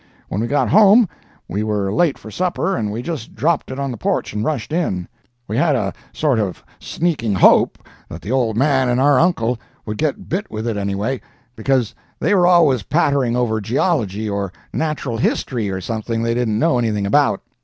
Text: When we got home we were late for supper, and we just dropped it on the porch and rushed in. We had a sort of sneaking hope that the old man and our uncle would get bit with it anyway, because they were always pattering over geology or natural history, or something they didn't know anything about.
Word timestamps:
When 0.29 0.41
we 0.41 0.47
got 0.47 0.67
home 0.69 1.07
we 1.47 1.61
were 1.61 1.93
late 1.93 2.17
for 2.17 2.31
supper, 2.31 2.75
and 2.75 2.91
we 2.91 3.03
just 3.03 3.35
dropped 3.35 3.69
it 3.69 3.77
on 3.77 3.91
the 3.91 3.97
porch 3.97 4.33
and 4.33 4.43
rushed 4.43 4.73
in. 4.73 5.07
We 5.47 5.57
had 5.57 5.75
a 5.75 5.93
sort 6.11 6.39
of 6.39 6.63
sneaking 6.79 7.35
hope 7.35 7.77
that 8.09 8.23
the 8.23 8.31
old 8.31 8.57
man 8.57 8.89
and 8.89 8.99
our 8.99 9.19
uncle 9.19 9.59
would 9.85 9.99
get 9.99 10.27
bit 10.27 10.49
with 10.49 10.65
it 10.67 10.75
anyway, 10.75 11.21
because 11.55 11.93
they 12.19 12.33
were 12.33 12.47
always 12.47 12.81
pattering 12.81 13.35
over 13.35 13.61
geology 13.61 14.27
or 14.27 14.51
natural 14.73 15.17
history, 15.17 15.69
or 15.69 15.79
something 15.81 16.23
they 16.23 16.33
didn't 16.33 16.57
know 16.57 16.79
anything 16.79 17.05
about. 17.05 17.41